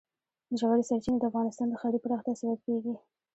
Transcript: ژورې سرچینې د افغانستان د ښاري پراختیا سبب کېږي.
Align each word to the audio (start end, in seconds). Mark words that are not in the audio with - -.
ژورې 0.59 0.83
سرچینې 0.89 1.17
د 1.19 1.25
افغانستان 1.31 1.67
د 1.69 1.73
ښاري 1.81 1.99
پراختیا 2.03 2.33
سبب 2.41 2.59
کېږي. 2.65 2.93